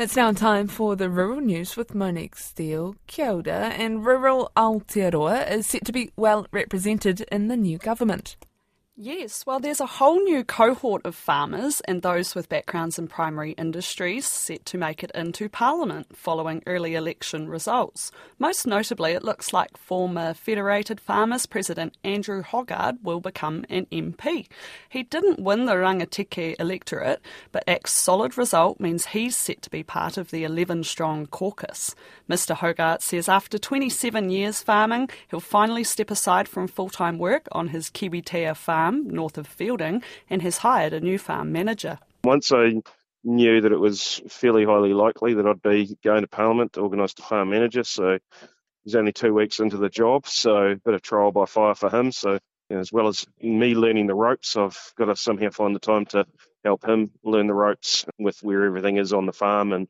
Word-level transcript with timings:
It's 0.00 0.16
now 0.16 0.32
time 0.32 0.66
for 0.66 0.96
the 0.96 1.10
rural 1.10 1.42
news 1.42 1.76
with 1.76 1.94
Monique 1.94 2.34
Steele. 2.34 2.96
Kia 3.06 3.32
ora, 3.32 3.68
and 3.68 4.02
rural 4.02 4.50
Aotearoa 4.56 5.50
is 5.50 5.66
set 5.66 5.84
to 5.84 5.92
be 5.92 6.10
well 6.16 6.46
represented 6.52 7.20
in 7.30 7.48
the 7.48 7.56
new 7.58 7.76
government. 7.76 8.38
Yes, 9.02 9.46
well, 9.46 9.60
there's 9.60 9.80
a 9.80 9.86
whole 9.86 10.20
new 10.20 10.44
cohort 10.44 11.06
of 11.06 11.14
farmers 11.14 11.80
and 11.88 12.02
those 12.02 12.34
with 12.34 12.50
backgrounds 12.50 12.98
in 12.98 13.08
primary 13.08 13.52
industries 13.52 14.26
set 14.26 14.66
to 14.66 14.76
make 14.76 15.02
it 15.02 15.10
into 15.14 15.48
Parliament 15.48 16.14
following 16.14 16.62
early 16.66 16.94
election 16.94 17.48
results. 17.48 18.12
Most 18.38 18.66
notably, 18.66 19.12
it 19.12 19.24
looks 19.24 19.54
like 19.54 19.78
former 19.78 20.34
Federated 20.34 21.00
Farmers 21.00 21.46
President 21.46 21.96
Andrew 22.04 22.42
Hoggard 22.42 22.98
will 23.02 23.20
become 23.20 23.64
an 23.70 23.86
MP. 23.86 24.48
He 24.90 25.02
didn't 25.02 25.40
win 25.40 25.64
the 25.64 25.76
Rangitikei 25.76 26.56
electorate, 26.60 27.22
but 27.52 27.64
ACT's 27.66 27.94
solid 27.94 28.36
result 28.36 28.80
means 28.80 29.06
he's 29.06 29.34
set 29.34 29.62
to 29.62 29.70
be 29.70 29.82
part 29.82 30.18
of 30.18 30.30
the 30.30 30.44
11 30.44 30.84
strong 30.84 31.26
caucus. 31.26 31.94
Mr. 32.28 32.54
Hoggard 32.54 33.00
says 33.00 33.30
after 33.30 33.56
27 33.56 34.28
years 34.28 34.60
farming, 34.60 35.08
he'll 35.30 35.40
finally 35.40 35.84
step 35.84 36.10
aside 36.10 36.46
from 36.46 36.68
full 36.68 36.90
time 36.90 37.16
work 37.16 37.48
on 37.52 37.68
his 37.68 37.88
Kiwitea 37.88 38.54
farm 38.54 38.89
farm 38.90 39.08
north 39.08 39.38
of 39.38 39.48
Feilding 39.48 40.02
and 40.28 40.42
has 40.42 40.58
hired 40.58 40.92
a 40.92 41.00
new 41.00 41.18
farm 41.18 41.52
manager. 41.52 41.98
Once 42.24 42.52
I 42.52 42.74
knew 43.22 43.60
that 43.60 43.72
it 43.72 43.78
was 43.78 44.20
fairly 44.28 44.64
highly 44.64 44.94
likely 44.94 45.34
that 45.34 45.46
I'd 45.46 45.62
be 45.62 45.96
going 46.02 46.22
to 46.22 46.28
Parliament 46.28 46.74
to 46.74 46.80
organise 46.80 47.14
a 47.18 47.22
farm 47.22 47.50
manager, 47.50 47.84
so 47.84 48.18
he's 48.84 48.94
only 48.94 49.12
two 49.12 49.34
weeks 49.34 49.60
into 49.60 49.76
the 49.76 49.88
job, 49.88 50.26
so 50.26 50.72
a 50.72 50.76
bit 50.76 50.94
of 50.94 51.02
trial 51.02 51.32
by 51.32 51.44
fire 51.44 51.74
for 51.74 51.90
him. 51.90 52.12
So 52.12 52.38
you 52.68 52.76
know, 52.76 52.80
as 52.80 52.92
well 52.92 53.08
as 53.08 53.26
me 53.42 53.74
learning 53.74 54.06
the 54.06 54.14
ropes, 54.14 54.56
I've 54.56 54.78
got 54.96 55.06
to 55.06 55.16
somehow 55.16 55.50
find 55.50 55.74
the 55.74 55.80
time 55.80 56.06
to 56.06 56.24
help 56.64 56.86
him 56.86 57.10
learn 57.24 57.46
the 57.46 57.54
ropes 57.54 58.04
with 58.18 58.38
where 58.42 58.64
everything 58.64 58.96
is 58.96 59.12
on 59.12 59.26
the 59.26 59.32
farm 59.32 59.72
and 59.72 59.88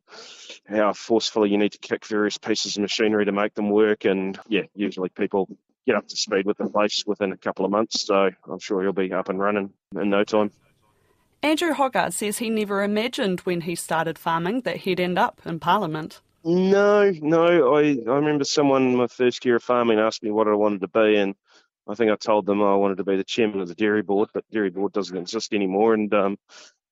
how 0.69 0.93
forcefully 0.93 1.51
you 1.51 1.59
need 1.59 1.73
to 1.73 1.79
kick 1.79 2.07
various 2.07 2.39
pieces 2.39 2.77
of 2.77 2.83
machinery 2.83 3.25
to 3.25 3.33
make 3.33 3.55
them 3.55 3.71
work. 3.71 4.05
And 4.05 4.39
yeah, 4.49 4.63
usually 4.75 5.09
people 5.09 5.49
get 5.87 5.97
up 5.97 6.09
to 6.09 6.17
speed 6.17 6.47
with 6.47 6.59
the 6.59 6.69
place 6.69 7.05
within 7.07 7.33
a 7.33 7.37
couple 7.37 7.65
of 7.65 7.71
months. 7.71 8.07
So 8.07 8.31
I'm 8.49 8.59
sure 8.59 8.83
he'll 8.83 8.93
be 8.93 9.13
up 9.13 9.29
and 9.29 9.39
running 9.39 9.73
in 9.95 10.11
no 10.11 10.25
time. 10.25 10.51
Andrew 11.43 11.73
Hoggard 11.73 12.13
says 12.13 12.39
he 12.39 12.51
never 12.51 12.83
imagined 12.83 13.41
when 13.41 13.63
he 13.63 13.75
started 13.75 14.19
farming 14.19 14.61
that 14.63 14.77
he'd 14.79 15.01
end 15.01 15.19
up 15.19 15.41
in 15.47 15.59
Parliament. 15.59 16.21
No, 16.45 17.11
no. 17.23 17.75
I, 17.77 17.99
I 18.07 18.15
remember 18.15 18.45
someone 18.45 18.89
in 18.89 18.97
my 18.97 19.07
first 19.07 19.45
year 19.45 19.57
of 19.57 19.63
farming 19.63 19.99
asked 19.99 20.23
me 20.23 20.31
what 20.31 20.49
I 20.49 20.55
wanted 20.55 20.81
to 20.83 20.89
be, 20.89 21.17
and 21.17 21.35
I 21.89 21.95
think 21.95 22.11
I 22.11 22.17
told 22.17 22.47
them 22.47 22.63
I 22.63 22.75
wanted 22.75 22.99
to 22.99 23.05
be 23.05 23.17
the 23.17 23.25
chairman 23.25 23.61
of 23.61 23.69
the 23.69 23.75
dairy 23.75 24.03
board, 24.03 24.31
but 24.33 24.45
dairy 24.51 24.71
board 24.71 24.93
doesn't 24.93 25.17
exist 25.17 25.53
anymore. 25.53 25.95
And 25.95 26.13
um, 26.15 26.39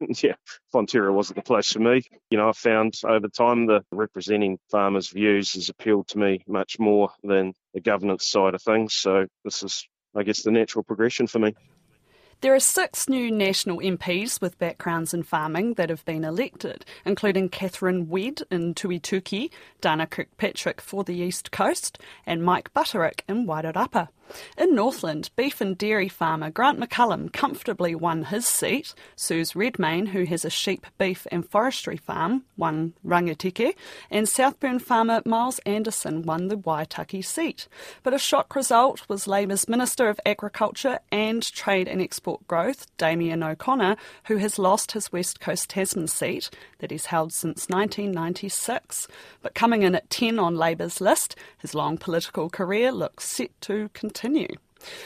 yeah, 0.22 0.34
Fonterra 0.72 1.12
wasn't 1.12 1.36
the 1.36 1.42
place 1.42 1.72
for 1.72 1.80
me. 1.80 2.02
You 2.30 2.38
know, 2.38 2.48
I 2.48 2.52
found 2.52 2.94
over 3.04 3.28
time 3.28 3.66
the 3.66 3.84
representing 3.90 4.58
farmers' 4.70 5.10
views 5.10 5.52
has 5.54 5.68
appealed 5.68 6.08
to 6.08 6.18
me 6.18 6.42
much 6.46 6.78
more 6.78 7.10
than 7.22 7.54
the 7.74 7.80
governance 7.80 8.26
side 8.26 8.54
of 8.54 8.62
things. 8.62 8.94
So 8.94 9.26
this 9.44 9.62
is, 9.62 9.86
I 10.14 10.22
guess, 10.22 10.42
the 10.42 10.50
natural 10.50 10.84
progression 10.84 11.26
for 11.26 11.38
me. 11.38 11.54
There 12.40 12.54
are 12.54 12.60
six 12.60 13.08
new 13.08 13.32
national 13.32 13.78
MPs 13.78 14.40
with 14.40 14.60
backgrounds 14.60 15.12
in 15.12 15.24
farming 15.24 15.74
that 15.74 15.90
have 15.90 16.04
been 16.04 16.22
elected, 16.22 16.84
including 17.04 17.48
Catherine 17.48 18.06
Wedd 18.08 18.42
in 18.48 18.74
Tukituki, 18.74 19.50
Dana 19.80 20.06
Kirkpatrick 20.06 20.80
for 20.80 21.02
the 21.02 21.16
East 21.16 21.50
Coast, 21.50 21.98
and 22.24 22.44
Mike 22.44 22.72
Butterick 22.72 23.22
in 23.28 23.44
Wairarapa. 23.44 24.10
In 24.56 24.74
Northland, 24.74 25.30
beef 25.36 25.60
and 25.60 25.76
dairy 25.76 26.08
farmer 26.08 26.50
Grant 26.50 26.78
McCallum 26.78 27.32
comfortably 27.32 27.94
won 27.94 28.24
his 28.24 28.46
seat. 28.46 28.94
Suze 29.16 29.56
Redmayne, 29.56 30.06
who 30.06 30.24
has 30.24 30.44
a 30.44 30.50
sheep, 30.50 30.86
beef 30.98 31.26
and 31.30 31.48
forestry 31.48 31.96
farm, 31.96 32.44
won 32.56 32.92
Rangitikei, 33.06 33.74
and 34.10 34.26
Southburn 34.26 34.80
farmer 34.80 35.22
Miles 35.24 35.58
Anderson 35.60 36.22
won 36.22 36.48
the 36.48 36.56
Waitaki 36.56 37.24
seat. 37.24 37.68
But 38.02 38.14
a 38.14 38.18
shock 38.18 38.54
result 38.54 39.08
was 39.08 39.26
Labour's 39.26 39.68
Minister 39.68 40.08
of 40.08 40.20
Agriculture 40.26 40.98
and 41.10 41.42
Trade 41.52 41.88
and 41.88 42.02
Export 42.02 42.46
Growth, 42.46 42.86
Damien 42.98 43.42
O'Connor, 43.42 43.96
who 44.24 44.36
has 44.36 44.58
lost 44.58 44.92
his 44.92 45.10
West 45.10 45.40
Coast 45.40 45.70
Tasman 45.70 46.08
seat 46.08 46.50
that 46.78 46.90
he's 46.90 47.06
held 47.06 47.32
since 47.32 47.68
1996. 47.68 49.08
But 49.42 49.54
coming 49.54 49.82
in 49.82 49.94
at 49.94 50.10
10 50.10 50.38
on 50.38 50.56
Labour's 50.56 51.00
list, 51.00 51.34
his 51.58 51.74
long 51.74 51.96
political 51.96 52.50
career 52.50 52.92
looks 52.92 53.24
set 53.24 53.50
to 53.62 53.88
continue 53.94 54.17
continue. 54.18 54.48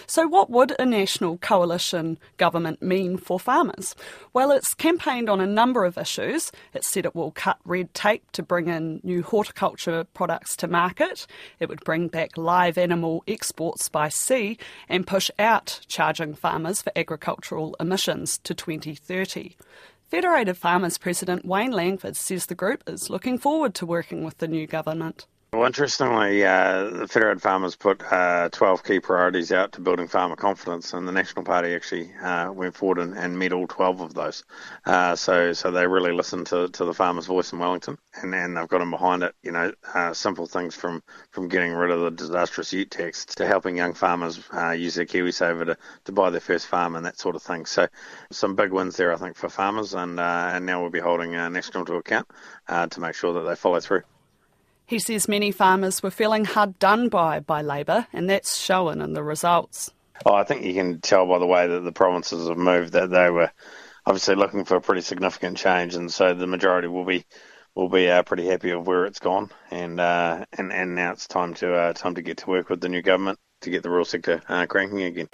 So, 0.06 0.26
what 0.26 0.50
would 0.50 0.74
a 0.78 0.84
national 0.84 1.38
coalition 1.38 2.18
government 2.36 2.82
mean 2.82 3.16
for 3.16 3.40
farmers? 3.40 3.94
Well, 4.34 4.50
it's 4.50 4.74
campaigned 4.74 5.30
on 5.30 5.40
a 5.40 5.46
number 5.46 5.86
of 5.86 5.96
issues. 5.96 6.52
It 6.74 6.84
said 6.84 7.06
it 7.06 7.14
will 7.14 7.30
cut 7.30 7.58
red 7.64 7.94
tape 7.94 8.30
to 8.32 8.42
bring 8.42 8.68
in 8.68 9.00
new 9.02 9.22
horticulture 9.22 10.04
products 10.12 10.56
to 10.56 10.68
market. 10.68 11.26
It 11.58 11.70
would 11.70 11.84
bring 11.84 12.08
back 12.08 12.36
live 12.36 12.76
animal 12.76 13.24
exports 13.26 13.88
by 13.88 14.10
sea 14.10 14.58
and 14.90 15.06
push 15.06 15.30
out 15.38 15.80
charging 15.88 16.34
farmers 16.34 16.82
for 16.82 16.92
agricultural 16.94 17.74
emissions 17.80 18.38
to 18.44 18.52
2030. 18.54 19.56
Federated 20.10 20.58
Farmers 20.58 20.98
President 20.98 21.46
Wayne 21.46 21.72
Langford 21.72 22.16
says 22.16 22.44
the 22.44 22.54
group 22.54 22.84
is 22.86 23.08
looking 23.08 23.38
forward 23.38 23.74
to 23.76 23.86
working 23.86 24.22
with 24.22 24.36
the 24.36 24.48
new 24.48 24.66
government. 24.66 25.26
Well, 25.54 25.66
interestingly, 25.66 26.46
uh, 26.46 26.84
the 26.84 27.06
Federated 27.06 27.42
Farmers 27.42 27.76
put 27.76 28.02
uh, 28.10 28.48
12 28.52 28.84
key 28.84 29.00
priorities 29.00 29.52
out 29.52 29.72
to 29.72 29.82
building 29.82 30.08
farmer 30.08 30.34
confidence, 30.34 30.94
and 30.94 31.06
the 31.06 31.12
National 31.12 31.44
Party 31.44 31.74
actually 31.74 32.10
uh, 32.22 32.50
went 32.50 32.74
forward 32.74 32.98
and, 32.98 33.14
and, 33.14 33.38
met 33.38 33.52
all 33.52 33.66
12 33.66 34.00
of 34.00 34.14
those. 34.14 34.44
Uh, 34.86 35.14
so, 35.14 35.52
so 35.52 35.70
they 35.70 35.86
really 35.86 36.12
listened 36.12 36.46
to, 36.46 36.68
to 36.68 36.86
the 36.86 36.94
farmers' 36.94 37.26
voice 37.26 37.52
in 37.52 37.58
Wellington, 37.58 37.98
and, 38.14 38.34
and 38.34 38.56
they've 38.56 38.66
got 38.66 38.78
them 38.78 38.92
behind 38.92 39.24
it. 39.24 39.34
You 39.42 39.52
know, 39.52 39.74
uh, 39.92 40.14
simple 40.14 40.46
things 40.46 40.74
from, 40.74 41.02
from 41.32 41.48
getting 41.48 41.74
rid 41.74 41.90
of 41.90 42.00
the 42.00 42.10
disastrous 42.12 42.72
ute 42.72 42.90
tax 42.90 43.26
to 43.26 43.46
helping 43.46 43.76
young 43.76 43.92
farmers 43.92 44.40
uh, 44.54 44.70
use 44.70 44.94
their 44.94 45.04
KiwiSaver 45.04 45.66
to, 45.66 45.76
to 46.06 46.12
buy 46.12 46.30
their 46.30 46.40
first 46.40 46.66
farm 46.66 46.96
and 46.96 47.04
that 47.04 47.18
sort 47.20 47.36
of 47.36 47.42
thing. 47.42 47.66
So, 47.66 47.88
some 48.30 48.56
big 48.56 48.72
wins 48.72 48.96
there, 48.96 49.12
I 49.12 49.16
think, 49.16 49.36
for 49.36 49.50
farmers, 49.50 49.92
and 49.92 50.18
and 50.18 50.64
now 50.64 50.80
we'll 50.80 50.88
be 50.88 51.00
holding 51.00 51.32
National 51.32 51.84
to 51.84 51.96
account 51.96 52.26
to 52.68 53.00
make 53.00 53.14
sure 53.14 53.34
that 53.34 53.46
they 53.46 53.54
follow 53.54 53.80
through. 53.80 54.02
He 54.86 54.98
says 54.98 55.28
many 55.28 55.50
farmers 55.52 56.02
were 56.02 56.10
feeling 56.10 56.44
hard 56.44 56.78
done 56.78 57.08
by 57.08 57.40
by 57.40 57.62
Labour, 57.62 58.06
and 58.12 58.28
that's 58.28 58.56
shown 58.56 59.00
in 59.00 59.14
the 59.14 59.22
results. 59.22 59.90
Oh, 60.26 60.34
I 60.34 60.44
think 60.44 60.64
you 60.64 60.74
can 60.74 61.00
tell 61.00 61.26
by 61.26 61.38
the 61.38 61.46
way 61.46 61.66
that 61.66 61.80
the 61.80 61.92
provinces 61.92 62.48
have 62.48 62.58
moved 62.58 62.92
that 62.92 63.10
they 63.10 63.30
were 63.30 63.50
obviously 64.06 64.34
looking 64.34 64.64
for 64.64 64.76
a 64.76 64.80
pretty 64.80 65.00
significant 65.00 65.56
change, 65.56 65.94
and 65.94 66.12
so 66.12 66.34
the 66.34 66.46
majority 66.46 66.88
will 66.88 67.04
be 67.04 67.24
will 67.74 67.88
be 67.88 68.08
uh, 68.08 68.22
pretty 68.22 68.46
happy 68.46 68.70
of 68.70 68.86
where 68.86 69.06
it's 69.06 69.18
gone, 69.18 69.50
and 69.70 70.00
uh, 70.00 70.44
and 70.52 70.72
and 70.72 70.94
now 70.94 71.12
it's 71.12 71.26
time 71.26 71.54
to 71.54 71.74
uh, 71.74 71.92
time 71.92 72.14
to 72.14 72.22
get 72.22 72.38
to 72.38 72.50
work 72.50 72.68
with 72.68 72.80
the 72.80 72.88
new 72.88 73.02
government 73.02 73.38
to 73.62 73.70
get 73.70 73.82
the 73.82 73.90
rural 73.90 74.04
sector 74.04 74.42
uh, 74.48 74.66
cranking 74.66 75.02
again. 75.02 75.28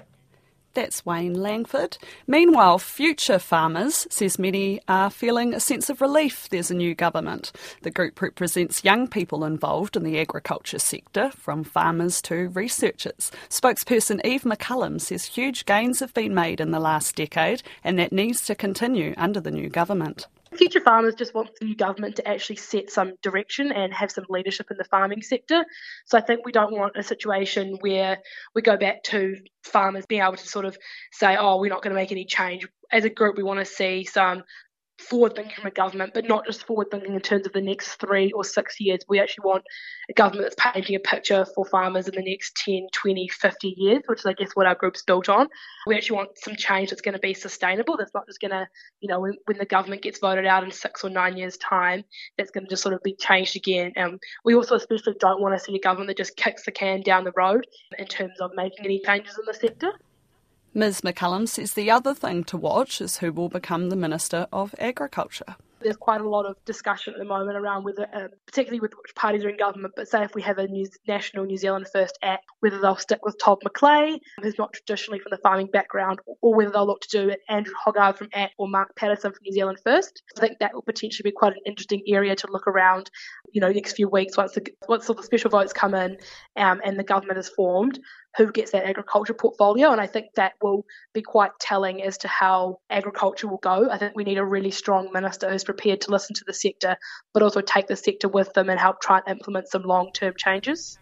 That's 0.79 1.05
Wayne 1.05 1.35
Langford. 1.35 1.99
Meanwhile, 2.29 2.79
future 2.79 3.41
farmers, 3.41 4.07
says 4.11 4.39
many, 4.39 4.81
are 4.87 5.11
feeling 5.11 5.53
a 5.53 5.59
sense 5.59 5.91
of 5.91 6.01
relief 6.01 6.49
there's 6.51 6.71
a 6.71 6.75
new 6.75 6.95
government. 6.95 7.51
The 7.83 7.91
group 7.91 8.23
represents 8.23 8.85
young 8.85 9.09
people 9.09 9.45
involved 9.45 9.97
in 9.97 10.05
the 10.05 10.21
agriculture 10.21 10.79
sector, 10.79 11.33
from 11.33 11.65
farmers 11.65 12.23
to 12.23 12.51
researchers. 12.51 13.33
Spokesperson 13.49 14.25
Eve 14.25 14.43
McCullum 14.43 15.01
says 15.01 15.25
huge 15.25 15.67
gains 15.67 15.99
have 15.99 16.15
been 16.15 16.33
made 16.33 16.61
in 16.61 16.71
the 16.71 16.79
last 16.79 17.17
decade 17.17 17.65
and 17.83 17.99
that 17.99 18.13
needs 18.13 18.47
to 18.47 18.55
continue 18.55 19.15
under 19.17 19.41
the 19.41 19.51
new 19.51 19.69
government. 19.69 20.29
Future 20.59 20.81
Farmers 20.81 21.15
just 21.15 21.35
want 21.35 21.51
the 21.59 21.67
new 21.67 21.77
government 21.77 22.17
to 22.17 22.29
actually 22.29 22.57
set 22.57 22.91
some 22.91 23.13
direction 23.23 23.71
and 23.71 23.95
have 23.95 24.11
some 24.11 24.25
leadership 24.29 24.67
in 24.71 24.77
the 24.77 24.85
farming 24.85 25.23
sector. 25.23 25.65
So 26.07 26.19
I 26.19 26.21
think 26.21 26.45
we 26.45 26.51
don't 26.51 26.73
want 26.73 26.97
a 26.97 27.03
situation 27.03 27.79
where 27.81 28.19
we 28.57 28.63
go 28.63 28.77
back 28.77 29.05
to 29.05 29.37
farmers 29.63 30.05
being 30.07 30.23
able 30.23 30.37
to 30.37 30.49
sort 30.49 30.65
of 30.65 30.77
say, 31.13 31.37
oh, 31.39 31.61
we're 31.61 31.71
not 31.71 31.83
going 31.83 31.95
to 31.95 32.01
make 32.01 32.11
any 32.11 32.25
change. 32.25 32.67
As 32.91 33.05
a 33.05 33.11
group, 33.11 33.37
we 33.37 33.45
want 33.45 33.61
to 33.61 33.65
see 33.65 34.05
some 34.05 34.43
forward 34.99 35.37
thinking 35.37 35.55
from 35.55 35.67
a 35.67 35.71
government, 35.71 36.13
but 36.13 36.27
not 36.27 36.45
just 36.45 36.67
forward 36.67 36.91
thinking 36.91 37.15
in 37.15 37.21
terms 37.21 37.47
of 37.47 37.53
the 37.53 37.61
next 37.61 37.97
three 37.97 38.33
or 38.33 38.45
six 38.45 38.81
years. 38.81 39.01
We 39.09 39.21
actually 39.21 39.45
want 39.45 39.65
a 40.11 40.13
government 40.13 40.45
that's 40.45 40.73
painting 40.73 40.97
a 40.97 41.01
picture 41.01 41.47
for 41.55 41.65
farmers 41.65 42.09
in 42.09 42.15
the 42.15 42.23
next 42.23 42.57
10, 42.57 42.89
20, 42.93 43.29
50 43.29 43.75
years, 43.77 44.03
which 44.07 44.21
is, 44.21 44.27
I 44.27 44.33
guess, 44.33 44.51
what 44.55 44.67
our 44.67 44.75
group's 44.75 45.03
built 45.03 45.29
on. 45.29 45.49
We 45.87 45.95
actually 45.95 46.17
want 46.17 46.39
some 46.39 46.57
change 46.57 46.91
that's 46.91 47.03
going 47.03 47.15
to 47.15 47.21
be 47.21 47.35
sustainable, 47.35 47.97
that's 47.97 48.15
not 48.15 48.27
just 48.27 48.41
going 48.41 48.51
to, 48.51 48.67
you 49.01 49.09
know, 49.09 49.21
when, 49.21 49.35
when, 49.47 49.59
the 49.59 49.65
government 49.65 50.03
gets 50.03 50.19
voted 50.19 50.47
out 50.47 50.65
in 50.65 50.71
six 50.71 51.05
or 51.05 51.11
nine 51.11 51.37
years' 51.37 51.57
time, 51.57 52.05
that's 52.37 52.51
going 52.51 52.65
to 52.65 52.71
just 52.71 52.83
sort 52.83 52.95
of 52.95 53.03
be 53.03 53.15
changed 53.15 53.57
again. 53.57 53.93
And 53.97 54.21
we 54.45 54.55
also 54.55 54.75
especially 54.75 55.15
don't 55.21 55.41
want 55.41 55.57
to 55.57 55.65
see 55.65 55.75
a 55.75 55.81
government 55.81 56.09
that 56.09 56.17
just 56.17 56.37
kicks 56.37 56.65
the 56.65 56.73
can 56.73 57.03
down 57.03 57.25
the 57.25 57.33
road 57.37 57.67
in 57.99 58.07
terms 58.07 58.41
of 58.41 58.51
making 58.55 58.85
any 58.85 59.01
changes 59.05 59.39
in 59.39 59.45
the 59.47 59.55
sector. 59.55 59.93
Ms 60.75 61.01
McCullum 61.01 61.49
says 61.49 61.73
the 61.73 61.91
other 61.91 62.15
thing 62.15 62.45
to 62.45 62.57
watch 62.57 63.01
is 63.01 63.19
who 63.19 63.33
will 63.33 63.49
become 63.49 63.89
the 63.89 63.97
Minister 63.97 64.47
of 64.53 64.75
Agriculture. 64.79 65.57
There's 65.81 65.97
quite 65.97 66.21
a 66.21 66.29
lot 66.29 66.45
of 66.45 66.57
discussion 66.65 67.15
at 67.15 67.21
the 67.21 67.25
moment 67.25 67.57
around 67.57 67.85
whether, 67.85 68.09
uh, 68.13 68.27
particularly 68.47 68.81
with 68.81 68.93
which 69.01 69.15
parties 69.15 69.45
are 69.45 69.49
in 69.49 69.57
government, 69.57 69.95
but 69.97 70.09
say 70.09 70.25
if 70.25 70.35
we 70.35 70.43
have 70.43 70.59
a 70.59 70.67
New, 70.67 70.87
National 71.07 71.45
New 71.45 71.57
Zealand 71.57 71.87
First 71.93 72.19
Act, 72.21 72.45
whether 72.61 72.81
they'll 72.81 72.97
stick 72.97 73.25
with 73.25 73.39
Todd 73.39 73.59
McClay, 73.65 74.19
who's 74.43 74.59
not 74.59 74.73
traditionally 74.73 75.21
from 75.21 75.31
the 75.31 75.39
farming 75.39 75.69
background, 75.69 76.19
or 76.43 76.53
whether 76.53 76.71
they'll 76.71 76.87
look 76.87 77.03
to 77.03 77.09
do 77.09 77.29
it 77.29 77.41
Andrew 77.49 77.75
Hoggard 77.87 78.19
from 78.19 78.29
ACT 78.35 78.55
or 78.59 78.67
Mark 78.67 78.95
Patterson 78.97 79.31
from 79.31 79.41
New 79.45 79.53
Zealand 79.53 79.79
First. 79.85 80.23
I 80.37 80.41
think 80.41 80.59
that 80.59 80.75
will 80.75 80.83
potentially 80.83 81.31
be 81.31 81.35
quite 81.35 81.53
an 81.53 81.61
interesting 81.65 82.03
area 82.09 82.35
to 82.35 82.51
look 82.51 82.67
around, 82.67 83.09
you 83.53 83.61
know, 83.61 83.71
next 83.71 83.93
few 83.93 84.09
weeks 84.09 84.37
once 84.37 84.55
the, 84.55 84.67
once 84.89 85.09
all 85.09 85.15
the 85.15 85.23
special 85.23 85.51
votes 85.51 85.73
come 85.73 85.95
in 85.95 86.19
um, 86.57 86.81
and 86.85 86.99
the 86.99 87.05
government 87.05 87.39
is 87.39 87.49
formed 87.49 88.01
who 88.39 88.51
gets 88.53 88.71
that 88.71 88.87
agriculture 88.87 89.35
portfolio. 89.35 89.91
And 89.91 90.01
I 90.01 90.07
think 90.07 90.29
that 90.37 90.53
will 90.63 90.87
be 91.13 91.23
quite 91.23 91.51
telling 91.61 92.03
as 92.03 92.17
to 92.19 92.29
how 92.29 92.79
agriculture 92.89 93.49
will 93.49 93.59
go. 93.59 93.91
I 93.91 93.99
think 93.99 94.15
we 94.15 94.25
need 94.25 94.39
a 94.39 94.45
really 94.45 94.71
strong 94.71 95.13
minister 95.13 95.51
who's 95.51 95.65
prepared 95.65 96.01
to 96.03 96.13
listen 96.13 96.35
to 96.37 96.45
the 96.47 96.55
sector, 96.55 96.97
but 97.35 97.43
also 97.43 97.61
take 97.61 97.89
the 97.89 97.97
sector 97.97 98.29
with 98.29 98.55
them 98.55 98.71
and 98.71 98.79
help 98.79 99.01
try 99.01 99.19
and 99.19 99.37
implement 99.37 99.69
some 99.69 99.83
long 99.83 100.13
term 100.13 100.35
changes. 100.39 100.99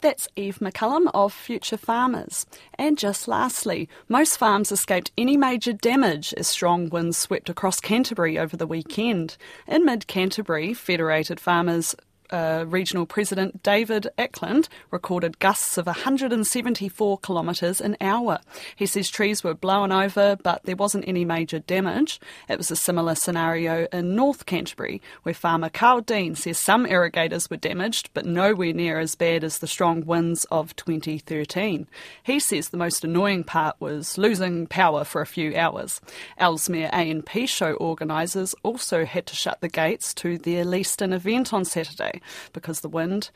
That's 0.00 0.28
Eve 0.34 0.60
McCullum 0.60 1.10
of 1.12 1.34
Future 1.34 1.76
Farmers. 1.76 2.46
And 2.78 2.96
just 2.96 3.28
lastly, 3.28 3.86
most 4.08 4.38
farms 4.38 4.72
escaped 4.72 5.12
any 5.18 5.36
major 5.36 5.74
damage 5.74 6.32
as 6.38 6.48
strong 6.48 6.88
winds 6.88 7.18
swept 7.18 7.50
across 7.50 7.80
Canterbury 7.80 8.38
over 8.38 8.56
the 8.56 8.66
weekend. 8.66 9.36
In 9.66 9.84
mid 9.84 10.06
Canterbury, 10.06 10.72
Federated 10.72 11.38
Farmers 11.38 11.94
uh, 12.30 12.64
Regional 12.66 13.06
President 13.06 13.62
David 13.62 14.08
Acland 14.18 14.68
recorded 14.90 15.38
gusts 15.38 15.76
of 15.76 15.86
174 15.86 17.18
kilometres 17.18 17.80
an 17.80 17.96
hour. 18.00 18.40
He 18.76 18.86
says 18.86 19.08
trees 19.08 19.42
were 19.42 19.54
blown 19.54 19.92
over, 19.92 20.36
but 20.42 20.62
there 20.64 20.76
wasn't 20.76 21.08
any 21.08 21.24
major 21.24 21.58
damage. 21.58 22.20
It 22.48 22.58
was 22.58 22.70
a 22.70 22.76
similar 22.76 23.14
scenario 23.14 23.86
in 23.92 24.14
North 24.14 24.46
Canterbury, 24.46 25.02
where 25.22 25.34
farmer 25.34 25.68
Carl 25.68 26.00
Dean 26.00 26.34
says 26.34 26.58
some 26.58 26.86
irrigators 26.86 27.50
were 27.50 27.56
damaged, 27.56 28.10
but 28.14 28.26
nowhere 28.26 28.72
near 28.72 28.98
as 28.98 29.14
bad 29.14 29.44
as 29.44 29.58
the 29.58 29.66
strong 29.66 30.04
winds 30.04 30.44
of 30.50 30.74
2013. 30.76 31.86
He 32.22 32.40
says 32.40 32.68
the 32.68 32.76
most 32.76 33.04
annoying 33.04 33.44
part 33.44 33.76
was 33.80 34.18
losing 34.18 34.66
power 34.66 35.04
for 35.04 35.20
a 35.20 35.26
few 35.26 35.56
hours. 35.56 36.00
Ellesmere 36.38 36.90
A&P 36.92 37.46
show 37.46 37.74
organisers 37.74 38.54
also 38.62 39.04
had 39.04 39.26
to 39.26 39.36
shut 39.36 39.60
the 39.60 39.68
gates 39.68 40.14
to 40.14 40.38
their 40.38 40.64
Leeston 40.64 41.12
event 41.12 41.52
on 41.52 41.64
Saturday 41.64 42.19
because 42.52 42.80
the 42.80 42.88
wind 42.88 43.30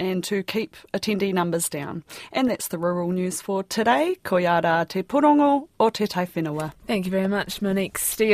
and 0.00 0.24
to 0.24 0.42
keep 0.42 0.76
attendee 0.92 1.32
numbers 1.32 1.68
down. 1.68 2.04
And 2.32 2.50
that's 2.50 2.68
the 2.68 2.78
rural 2.78 3.10
news 3.12 3.40
for 3.40 3.62
today. 3.62 4.16
Koyara 4.24 4.88
te 4.88 5.02
porongo 5.02 5.68
o 5.78 5.90
te 5.90 6.06
tai 6.06 6.26
whenua. 6.26 6.72
Thank 6.86 7.06
you 7.06 7.10
very 7.10 7.28
much, 7.28 7.62
Monique 7.62 7.98
Steele. 7.98 8.32